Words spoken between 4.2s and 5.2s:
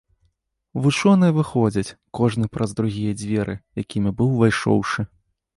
быў увайшоўшы.